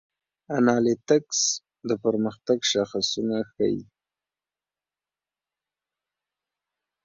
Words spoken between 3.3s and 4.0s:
ښيي.